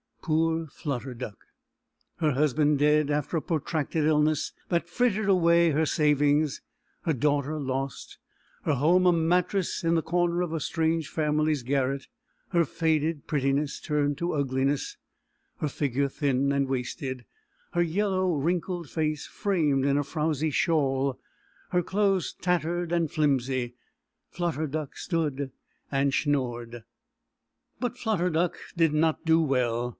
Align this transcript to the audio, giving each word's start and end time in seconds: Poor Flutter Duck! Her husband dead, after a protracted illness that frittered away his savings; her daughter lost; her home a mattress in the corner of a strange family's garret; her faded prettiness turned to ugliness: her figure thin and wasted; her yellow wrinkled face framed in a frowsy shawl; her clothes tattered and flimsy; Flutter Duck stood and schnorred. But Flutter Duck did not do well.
Poor 0.23 0.67
Flutter 0.67 1.15
Duck! 1.15 1.45
Her 2.17 2.31
husband 2.33 2.77
dead, 2.77 3.09
after 3.09 3.37
a 3.37 3.41
protracted 3.41 4.03
illness 4.05 4.51
that 4.69 4.87
frittered 4.87 5.29
away 5.29 5.71
his 5.71 5.91
savings; 5.91 6.61
her 7.03 7.13
daughter 7.13 7.59
lost; 7.59 8.19
her 8.63 8.75
home 8.75 9.07
a 9.07 9.11
mattress 9.11 9.83
in 9.83 9.95
the 9.95 10.03
corner 10.03 10.41
of 10.41 10.53
a 10.53 10.59
strange 10.59 11.07
family's 11.09 11.63
garret; 11.63 12.05
her 12.49 12.65
faded 12.65 13.25
prettiness 13.27 13.79
turned 13.79 14.17
to 14.19 14.33
ugliness: 14.33 14.95
her 15.59 15.67
figure 15.67 16.07
thin 16.09 16.51
and 16.51 16.67
wasted; 16.67 17.25
her 17.73 17.81
yellow 17.83 18.31
wrinkled 18.33 18.89
face 18.89 19.25
framed 19.25 19.85
in 19.85 19.97
a 19.97 20.03
frowsy 20.03 20.51
shawl; 20.51 21.19
her 21.69 21.81
clothes 21.81 22.35
tattered 22.41 22.91
and 22.91 23.09
flimsy; 23.11 23.75
Flutter 24.29 24.67
Duck 24.67 24.97
stood 24.97 25.51
and 25.91 26.11
schnorred. 26.13 26.83
But 27.79 27.97
Flutter 27.97 28.29
Duck 28.29 28.57
did 28.77 28.93
not 28.93 29.25
do 29.25 29.41
well. 29.41 29.89